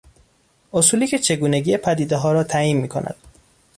اصولی 0.73 1.07
که 1.07 1.19
چگونگی 1.19 1.77
پدیدهها 1.77 2.31
را 2.31 2.43
تعیین 2.43 2.77
میکند 2.77 3.15